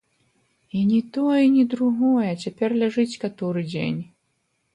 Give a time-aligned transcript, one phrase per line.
[0.77, 4.01] І ні той, і ні другой, а цяпер ляжыць каторы дзень.